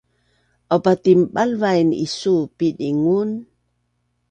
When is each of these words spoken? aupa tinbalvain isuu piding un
aupa 0.73 0.93
tinbalvain 1.03 1.89
isuu 2.05 2.41
piding 2.57 3.01
un 3.19 3.29